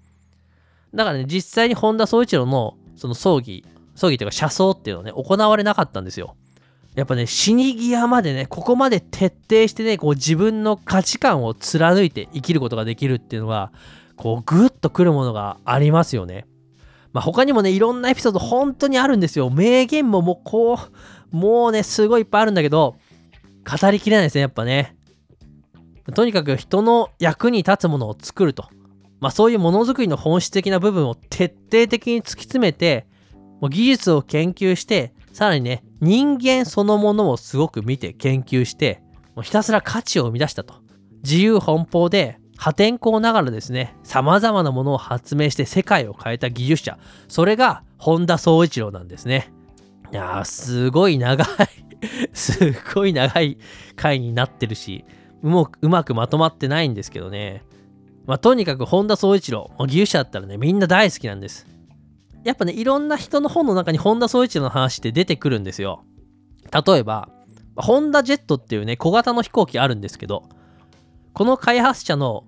[0.96, 6.36] だからね、実際に本田宗一郎のその葬儀、葬儀というか車葬っていうのはね、行われなかったんですよ。
[7.00, 13.72] やっぱね、死に際までね、ここまで徹底してね、こう自分の価値観を貫いて生きることができるっていうのは、
[14.16, 16.46] こうグッとくるものがありますよね。
[17.14, 19.50] まあ、他にもね、いろんなエピソード本当にあるんですよ。
[19.50, 22.98] 名言ももうこう、もうね、すごいいっぱいあるんだけど、
[23.66, 24.96] 語りきれないですね、やっぱね。
[26.14, 28.68] とにかく人の役に立つものを作ると。
[29.20, 33.06] まあそういうものづくりの本質的な部分を徹底的に突き詰めて、
[33.60, 39.02] もう技術を研究して、さらにね、人間そのものをすごく見て研究して、
[39.36, 40.76] もうひたすら価値を生み出したと。
[41.24, 46.98] 自由奔放で破天荒ながらですね、様々なものを発明して世界を変えた技術者。
[47.28, 49.52] それが本田宗一郎なんですね。
[50.12, 51.48] いやー、すごい長い
[52.34, 53.58] すっごい長い
[53.96, 55.06] 回になってるし、
[55.44, 55.50] う
[55.82, 57.64] うまくまとまってないんですけどね。
[58.26, 61.66] まあ、とにかく本田宗一郎、技術者だったらね、みんな大好きなんです。
[62.44, 66.04] やっぱね、いろんな人の本の中に本田宗一郎の話って出てくるんですよ。
[66.86, 67.30] 例えば、
[67.76, 70.44] ホンダジェットっていうね、小型の飛行機あるんですけど、
[71.34, 72.46] この開発者の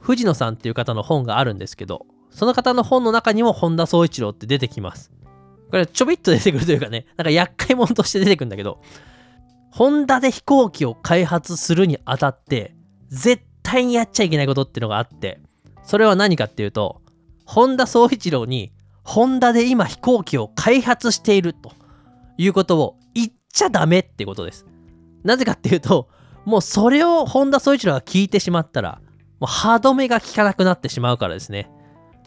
[0.00, 5.10] 藤野さんっていう方の本があるんですけど、その方の本の中にも本田宗一郎って出てきます。
[5.70, 8.80] これちょびっと出てくるというかね、なんか厄介者として出てくるんだけど、
[9.70, 12.76] ホンダで飛行機を開発するにあたって、
[13.08, 15.40] 絶対にやっちゃいけないことっていうのがあって、
[15.82, 17.02] それは何かっていうと、
[17.44, 18.72] 本田宗一郎に、
[19.04, 21.72] ホンダで今飛行機を開発していると
[22.38, 24.66] いうことを言っちゃダメってことです。
[25.22, 26.08] なぜかっていうと、
[26.44, 29.00] もうそれを本田宗一郎が聞いてしまったら、
[29.40, 31.70] もう歯止めが効かなくなってしまうからですね。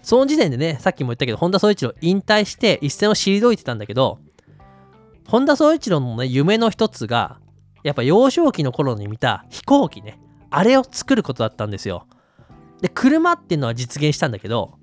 [0.01, 4.19] その時点でね、さっきも言ったけど、本田宗一郎引退して一線を退いてたんだけど、
[5.27, 7.39] 本田宗一郎のね、夢の一つが、
[7.83, 12.07] やっぱ幼少期の頃に見た飛行機ね、あれを作ることだったんですよ。
[12.81, 14.75] で、車っていうのは実現したんだけど、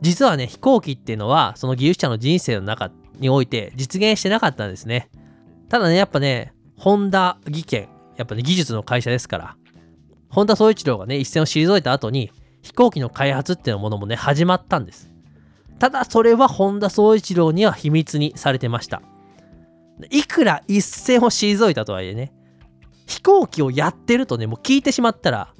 [0.00, 5.10] 実はね、飛行機っていうのは、その技術者の人生の中において実現してなかったんですね。
[5.68, 9.56] ただね、やっぱね、ホンダ技研、やっぱね、技術の会社ですから、
[10.30, 12.30] 本田宗一郎がね、一線を退いた後に、
[12.62, 15.10] 飛行機の開発っていうものもね、始まったんです。
[15.78, 19.02] ただ、それは本田宗一郎には秘密にされてました。
[20.10, 22.32] いくら一線を退いたとはいえね、
[23.06, 25.52] 飛行機をやってるとね、もう聞いてしまったら、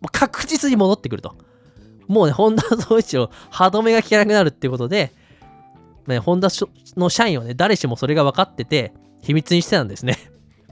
[0.00, 1.34] もう確実に戻ってくると。
[2.10, 5.12] もうね、本田宗一郎、歯止めが効かなくなるっていうことで、
[6.08, 6.48] ね、ホンダ
[6.96, 8.92] の社員はね、誰しもそれが分かってて、
[9.22, 10.18] 秘密にしてたんですね。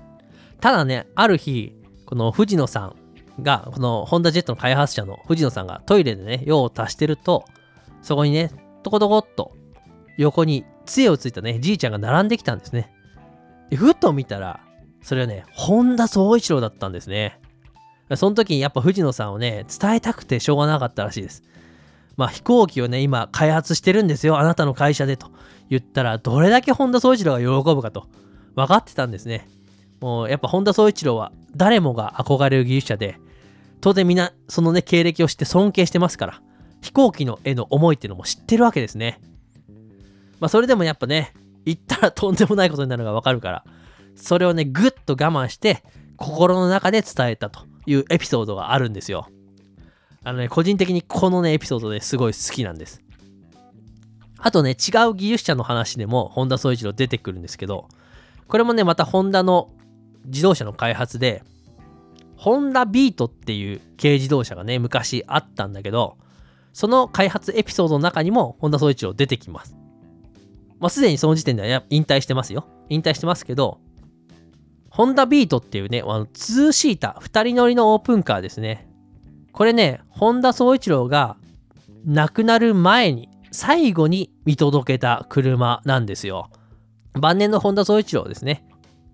[0.60, 2.96] ただね、ある日、この藤野さん
[3.40, 7.44] が、このホンダジェットの開発者の藤野さんがトイレでね、用を足してると、
[8.02, 8.50] そこにね、
[8.82, 9.52] トコトコっと
[10.16, 12.90] 横に杖をついたね、じいちゃんが並んできたんですね。
[13.72, 14.58] ふと見たら、
[15.02, 17.38] それはね、本田宗一郎だったんですね。
[18.16, 21.42] その時にやっぱ藤野さんをね、伝えたくてしょうがなかったらしいです。
[22.16, 25.30] まあ飛行機をね、今開発してるんですよ、あなたの会社でと
[25.70, 28.06] 言ったら、どれだけ本田宗一郎が喜ぶかと
[28.56, 29.48] 分かってたんですね。
[30.00, 33.18] もうやっぱ本田宗一郎は誰もが憧れる技術者で、
[33.80, 36.42] 当然みんなそのね、経歴を知って尊敬してますから、
[36.80, 39.20] 飛行機の絵の思いっていうのも知ってるわけですね。
[40.40, 43.64] まあそれでもやっぱね、言ったらとんでもないことになるのがわかるから、
[44.16, 45.84] それをね、ぐっと我慢して、
[46.16, 49.28] 心の中で伝えたというエピソードがあるんですよ。
[50.24, 53.00] あのね、個人的にこのね、エピソードですごい好きなんです。
[54.38, 57.88] あとね、違う技術者の話でも、本田宗一郎出てくるんですけど、
[58.46, 59.70] これもね、またホンダの
[60.26, 61.42] 自動車の開発で、
[62.36, 66.18] ホンダビートっていう軽自動車がね、昔あったんだけど、
[66.72, 69.74] その開発エピソードの中にも本田宗一郎出てきます。
[70.78, 72.68] まあ、すでにその時点では引退してますよ。
[72.88, 73.80] 引退してますけど、
[74.98, 78.88] ホンダビートっていうね、あの2シーター、2人乗りのオープンカーですね。
[79.52, 81.36] これね、本田宗一郎が
[82.04, 86.50] 亡くなる前に、最後に見届けた車なんですよ。
[87.12, 88.66] 晩年の本田宗一郎ですね。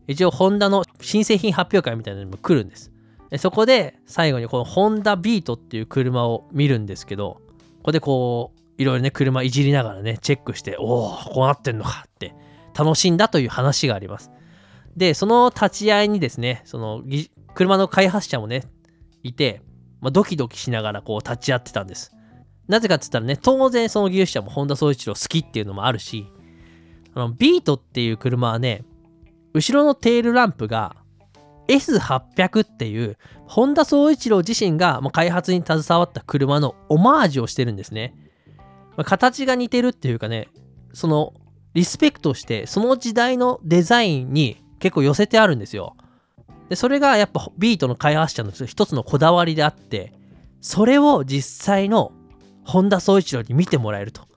[0.07, 2.91] 一応、ホンダの新製品発表会みたいなのにも来るんです。
[3.37, 7.43] そこで最後にこのホンダビートっていう車を見るんですけど、
[7.77, 12.35] ここでこう、いろいろね、車いじりながらね、チェックして、おお、こうなってんのかって
[12.75, 14.31] 楽しんだという話があります。
[14.97, 17.03] で、その立ち会いにですね、その
[17.55, 18.65] 車の開発者もね、
[19.23, 19.63] いて、
[20.01, 22.15] まあ、ドキドキしながらこう立ち会ってたんです。
[22.69, 26.27] なぜかって言ったらね、当然その技術者も本田宗一郎好きっていうのもあるし、
[27.15, 28.85] あのビートっていう車はね、
[29.53, 30.97] 後ろのテールランプが
[31.69, 38.15] S800 っていう本田宗一郎自身が開発に携わった車のオマージュをしてるんですね。
[38.97, 40.49] まあ、形が似てるっていうかね、
[40.93, 41.35] その
[41.75, 45.97] リスペクトしてその時代のデザインに結構寄せてあるんですよ。
[46.69, 50.13] で、それがやっぱビートの開発者の一つのこだわりであって、
[50.61, 52.13] それを実際の
[52.65, 54.29] 本田宗一郎に見てもらえると。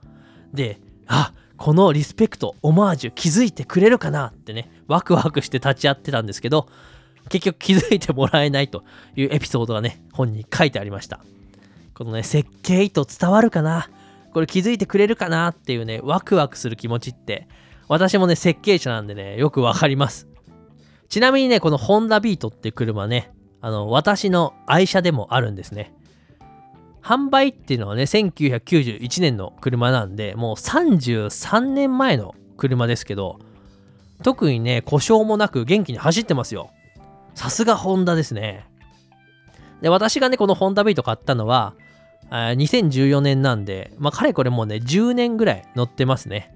[0.53, 6.69] で、あ、このリスペクト、オマージュ気づいてくれるかなってね、ワクワクして立ち会ってたんですけど、
[7.27, 8.85] 結局気づいてもらえないと
[9.17, 11.19] いうエピソードがね、本に書いてありました。
[11.93, 13.89] このね、設計意図伝わるかな？
[14.33, 15.49] これ気づいてくれるかな？
[15.49, 17.49] っていうね、ワクワクする気持ちって、
[17.89, 20.27] 私もね、設計者なんでね、よくわかります。
[21.09, 25.93] ちなみにね、このホンダビートって車ね、あの、私の愛車でもあるんですね。
[27.01, 33.39] 販売っていうのはね、1991年の車なんで、もう33年前の車ですけど、
[34.23, 36.71] 特にね、故障もなく元気に走ってますよ。
[37.35, 38.65] さすがホンダですね。
[39.81, 41.75] で、私がね、このホンダビート買ったのは、
[42.29, 46.53] 2014年なんで、まあ、かれこれもうね、10年ぐらい乗ってますね。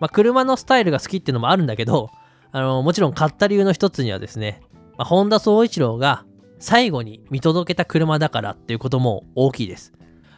[0.00, 2.10] まあ、車のスタイルが好きっていうのもあるんだけど、
[2.52, 4.62] あの、もちろん買った理由の一つにはですね、
[4.96, 6.24] まあ、本田宗一郎が
[6.58, 9.92] 最後に見届けた車だからっていうことも大きいです。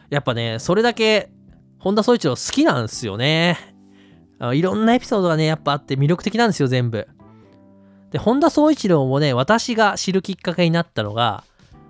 [0.09, 1.31] やっぱね、それだけ
[1.79, 3.57] 本田宗一郎好きなんですよね。
[4.53, 7.07] いろんなエピソードがね、やっぱあって魅力的なんですよ、全部。
[8.11, 11.43] で、本田宗一郎もね、私が知るきっかけになったのが、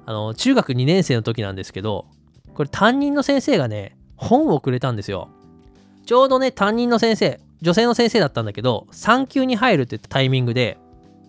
[0.05, 2.05] あの、中学2年生の時なんですけど、
[2.53, 5.29] これ担任の先生がね、本をくれたんですよ。
[6.05, 10.77] ちょうどね、担任の先生、女性の先生だったんだけど、産休に入るって言ったタイミングで、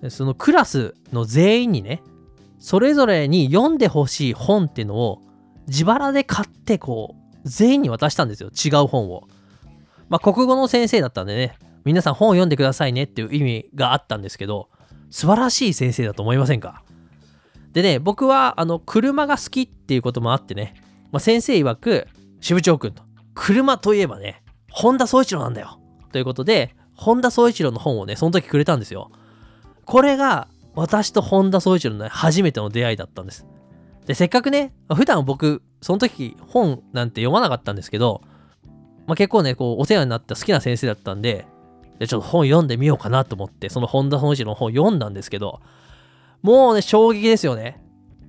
[0.09, 2.03] そのクラスの全員にね、
[2.59, 5.21] それぞれに読んでほしい本っていうのを
[5.67, 9.25] 自腹で買ってこう全員に渡したんですよ違う本を。
[10.09, 14.69] まあ国語の先生だったんでね皆さん本を読んでくださいねっていう意味があったんですけど
[15.11, 16.85] 素晴らしい先生だと思いませんか？
[17.73, 20.75] でね僕はあの車が好きっていうこともあってね、
[21.11, 22.07] まあ、先生曰く
[22.41, 23.03] 支部長君と
[23.35, 25.81] 車といえばね本田宗一郎なんだよ
[26.13, 29.11] ということで本田宗一郎の本をねその時くれたんですよ
[29.85, 33.47] これが私と本田宗一郎の、ね、初めての出会いだったんです。
[34.07, 38.23] で、せっかくね、普段僕、その時本なんて読まなかったんですけど、
[39.07, 41.47] まあ、結構ね、こう、お世話になった好きな先生だったんで、
[41.99, 45.61] で、ちょっと本読んでみようかなと思って、その本田本一郎の本読んだんですけど、
[46.41, 47.81] もうね、衝撃ですよね。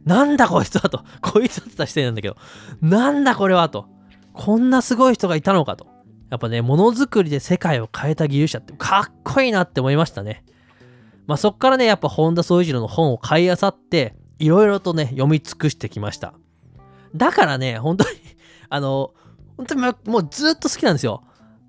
[0.06, 1.04] なんだこいつはと。
[1.22, 2.36] こいつはってた視点なんだけど、
[2.82, 3.88] なんだこれはと。
[4.34, 5.88] こんなすごい人がいたのかと。
[6.34, 10.44] やっぱね、ものづくりで世界を変えた技術者ってかっこいいなって思いましたね。
[11.28, 16.34] まあそっからね、やっぱ本田宗一郎の本を買い漁って、いろいろとね、読み尽くしてきました。
[17.16, 18.18] だからね、本当に
[18.68, 19.14] あの、
[19.58, 21.22] 本当にもうずっと好きなんですよ。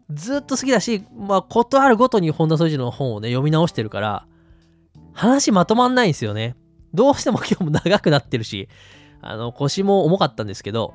[0.09, 4.27] ずっと好きだし、まあ、ことあるごとに本田宗一郎の本をね、読み直してるから、
[5.13, 6.57] 話まとまんないんですよね。
[6.95, 8.71] どうしても今日も長くなってるし、
[9.21, 10.95] あの、腰も重かったんですけど、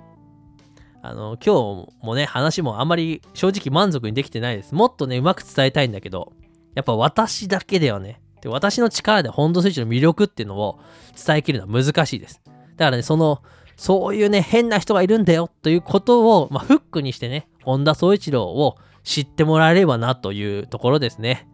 [1.02, 4.76] あの、今日もね、話もあんまり正直満足にできてないです。
[4.76, 6.34] もっとね、うまく伝えたいんだけど、
[6.76, 10.80] やっぱ私だけではね、で私の力で本土スイッチの魅力っていうのを
[11.26, 12.41] 伝えきるのは難しいです。
[12.45, 13.41] だからね、その、
[13.76, 21.47] そういうね、変な人がいるんだよということを、まあ、フックにしてね、本田宗一郎を知ってもらえればなというところですね。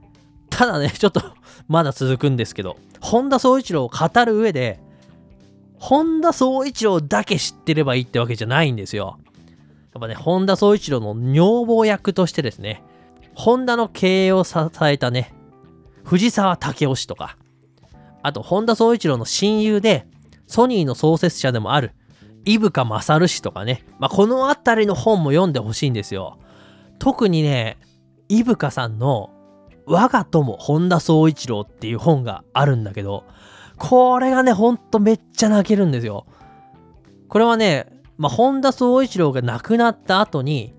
[0.49, 1.21] ただね、 ちょっと
[1.67, 4.79] まだ続くんですけど、本田宗一郎を語る上で、
[5.77, 9.19] 本田宗一郎だけ知ってればいいってわけじゃないんですよ。
[9.95, 12.83] やっぱね、本田宗一郎の女房役としてですね、
[13.33, 15.33] ホンダの経営を支えたね、
[16.03, 17.37] 藤沢武雄氏とか、
[18.21, 20.05] あと、本田宗一郎の親友で、
[20.47, 21.93] ソニーの創設者でもある、
[22.43, 26.39] 伊深勝氏とかね、まあ、この辺りの本も読んでほしいんですよ。
[26.99, 27.77] 特にね、
[28.27, 29.29] 伊深さんの
[29.85, 33.23] 我が友本田宗一郎っていう本があるんだけど、
[33.77, 36.25] これがね、ほんとめっちゃ泣けるんですよ。
[37.29, 40.73] これはね、まあ、本田宗一郎が亡くなった後に、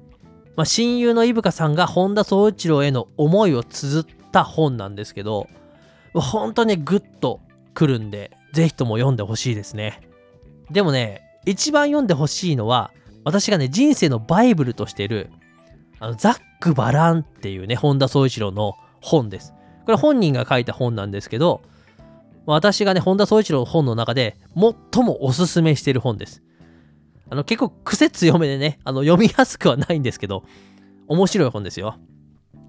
[0.56, 5.48] まあ、親友の伊深さんが本田宗一郎への思いを綴った本なんですけど、
[6.14, 7.40] 本当ね、グッと
[7.74, 10.00] くるんで、ぜひとも読んでほしいですね。
[10.70, 12.90] でもね、一番読んでほしいのは、
[13.22, 15.30] 私がね、人生のバイブルとしてる、
[16.00, 19.52] あのザック・バランっていうね、本田宗一郎の本です。
[19.84, 21.62] これ本人が書いた本なんですけど、
[22.46, 26.42] 私がね、本田宗一郎の本の中で最もおすすめしてる本です。
[27.28, 30.44] あの、結構癖強めでね、あの、読みやすくはないんですけど、
[31.08, 31.96] 面白い本ですよ。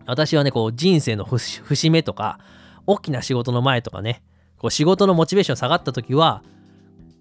[0.05, 2.39] 私はね、こう、人生の節目とか、
[2.85, 4.23] 大きな仕事の前とかね、
[4.57, 6.43] こう仕事のモチベーション下がった時は、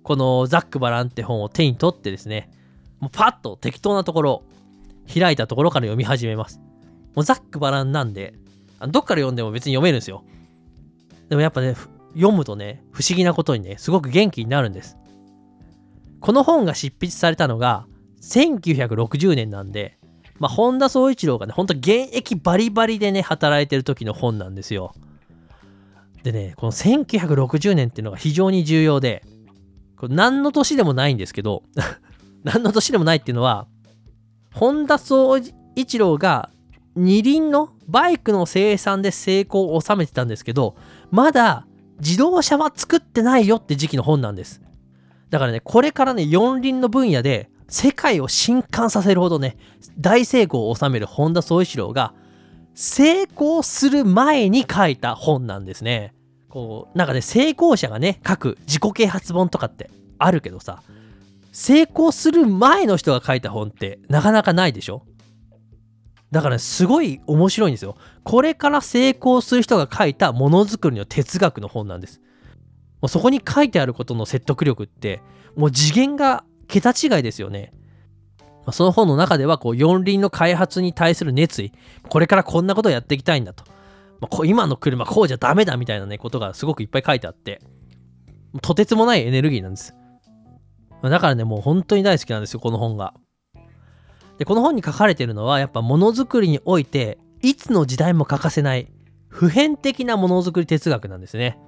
[0.02, 2.50] このザック・バランって本を手に取ってですね、
[3.00, 4.42] もうパッと適当なところ、
[5.12, 6.60] 開いたところから読み始めます。
[7.14, 8.34] もうザック・バランなんで、
[8.88, 10.24] どっから読んでも別に読めるんですよ。
[11.28, 11.74] でもやっぱね、
[12.14, 14.96] 読むとね、不思議なことにね、すごく元気になるんです。
[16.20, 17.86] この本が執筆されたのが
[18.22, 19.98] 1960年なんで、
[20.38, 24.94] まあ、本田宗一郎がね、ほんと現役バリバリでね、働いてる時の本なんですよ。
[26.22, 29.22] でね、この1960年っていうのが非常に重要で、
[29.96, 31.62] これ何の年でもないんですけど、
[32.44, 33.66] 何の年でもないっていうのは、
[34.52, 35.40] 本田宗
[35.74, 36.50] 一郎が
[36.96, 40.76] 二輪のバイクの生産で成功を収めてたんですけど、
[41.10, 41.66] まだ
[42.00, 44.62] 自動車は作ってないよって時期の本なんです。
[45.30, 49.56] だからね、これからね、四輪の分野で世界を震撼させるほどね、
[49.98, 52.14] 大成功を収める本田宗一郎が、
[52.74, 56.14] 成功する前に書いた本なんですね。
[56.48, 60.82] こう、なんかね、成功者がね、書く自己啓発本とかってあるけどさ、
[61.52, 65.02] 成功する前の人が書いた本ってなかなかないでしょ？
[66.30, 67.96] だから、ね、すごい面白いんですよ。
[68.24, 72.20] これから成功する人が書いたものづくりの哲学の本なんです。
[73.00, 75.20] もうそこに書いてあることの説得力って、
[75.56, 77.72] もう次元が桁違いですよね。
[78.40, 81.72] まあ、その本の中では、こう、四輪の開発に対する熱意、
[82.08, 83.64] これからこんなことをやっていきたいんだと。
[84.20, 87.60] まあ、今の車こうじゃダメだみたいなね、ことがすごくいっぱい書いてあって、
[88.62, 89.94] とてつもないエネルギーなんです。
[91.02, 93.14] だからね、もう本当に大好きなんですよ、この本が。
[94.38, 98.88] で、この本に書かれてるのは、やっぱものづくりにおいて、いつの時代も欠かせない
[99.28, 101.58] 普遍的なものづくり哲学なんですね。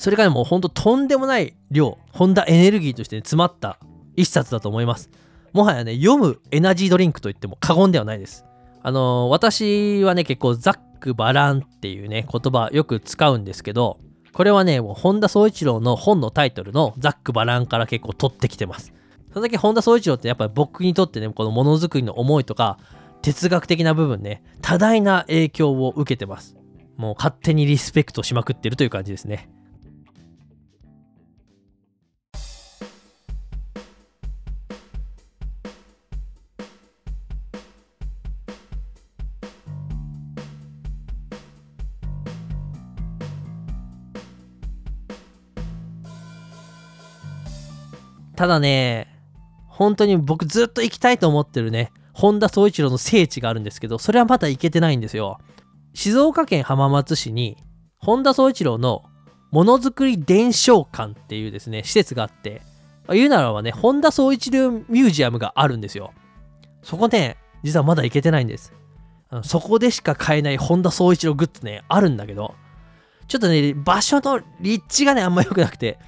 [0.00, 3.78] それがね、もうほんととんでもない量、ホンダエネルギーとして、ね、詰まった
[4.16, 5.10] 一冊だと思います。
[5.52, 8.46] もはやね、読むエナジードリンクといっても過言ではないです。
[8.82, 13.98] あのー、私はね、結構ザック・バランっていうね、言葉よく使うんですけど、
[14.32, 18.94] これはね、もう本田宗一郎の本のタイトルのザック・バランから結構取ってきてます。
[19.28, 22.78] それだけ本田宗一郎ってやっぱり僕にとってね、このものづくりの思いとか、
[23.20, 26.56] 哲学的な部分ね、多大な影響を受けてます。
[26.96, 29.50] もう勝手にリスペクトしまくってるという感じですね。
[48.40, 49.06] ただね、
[49.66, 55.36] 本当に僕ずっと行きたいと思ってるね、本田宗一郎の聖地があるんですけど、それはまだ行けてないんですよ。
[55.92, 57.58] 静岡県浜松市に
[57.98, 59.02] 本田宗一郎の
[59.50, 62.62] ものづくり伝承館っていうですね施設があって
[63.10, 66.14] 言うならばね本田宗一郎ミュージアムがあるんですよ
[66.82, 68.72] そこね実はまだ行けてないんです
[69.42, 72.54] そこでしか買えない本田宗一郎グッズねあるんだけど
[73.28, 75.98] ちょっとね場所の立地がねあんま良くなくて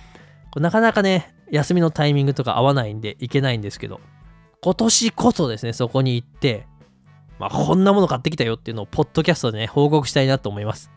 [0.56, 4.00] なかなかね休みのタイミングとか合わないんで行けないんですけど
[4.62, 6.66] 今年こそですねそこに行って
[7.38, 10.92] まあ、こんなもの買ってきたよっていうのをポッドキャストでね報告したいなと思います。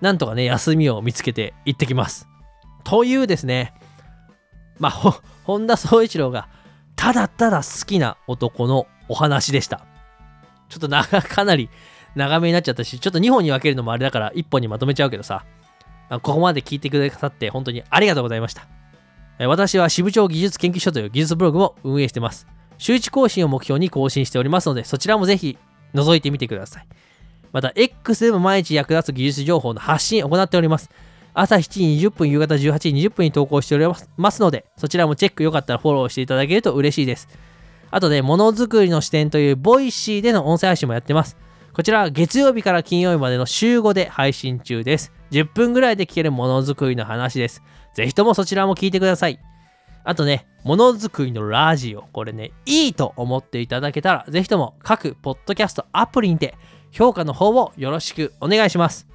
[0.00, 2.28] なんとかね休みを見つけて行ってきます。
[2.82, 3.74] というですね
[4.78, 6.48] まあ本田宗一郎が
[6.96, 9.84] ただただ好きな男のお話でした。
[10.70, 11.68] ちょっとなかなり
[12.14, 15.44] 長めになっちゃったしちょっと2本に分けるのもあれだから1本にまとめちゃうけどさ。
[16.08, 18.66] ここまで聞いてくださって本当にありがとうございました。
[19.46, 22.46] 私はしぶちょー技術研究所という技術ブログも運営してます
[22.78, 25.58] 週1更新を目標に更新しておりますのでそちらもぜひ
[25.94, 26.86] 覗いてみてください。
[27.52, 30.90] また、X でも毎日役立つ技術情報の発信を行っております。
[31.34, 31.60] 朝7
[31.98, 33.86] 時20分、夕方18時20分に投稿しており
[34.16, 37.28] ますので、そちらもチェックよかったらフォローしていただけると嬉しいです。
[37.90, 41.36] あとね、ものづくりの視点という Voicy での音声配信もやってます。
[41.74, 45.12] こちらは月曜日から金曜日までの週5で配信中です。
[45.30, 47.62] 10分ぐらいで聞けるものづくりの話です。
[47.94, 49.38] ぜひともそちらも聞いてください。
[50.04, 56.56] あとね、ものづくりのラジオ、これね、いいと思っていただけたら、ぜひとも各ポッドキャストアプリにて
[56.90, 59.06] 評価の方をよろしくお願いします。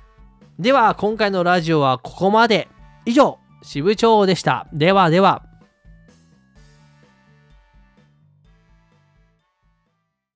[0.60, 2.68] では、今回のラジオはここまで。
[3.06, 4.68] 以上、支部長でした。
[4.74, 5.44] ではでは。